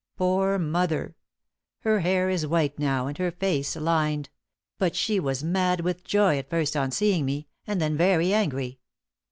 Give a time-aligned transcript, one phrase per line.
[0.17, 1.15] Poor mother!
[1.81, 4.31] Her hair is white now, and her fact lined;
[4.79, 8.79] but she was mad with joy at first on seeing me, and then very angry."